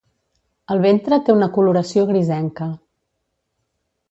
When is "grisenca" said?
2.13-2.71